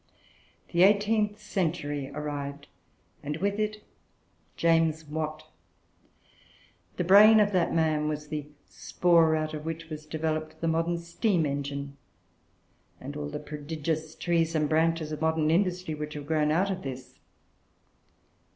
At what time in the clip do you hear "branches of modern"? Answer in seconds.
14.67-15.51